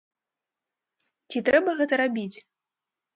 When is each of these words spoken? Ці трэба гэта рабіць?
Ці 1.31 1.37
трэба 1.49 1.75
гэта 1.83 1.93
рабіць? 2.03 2.37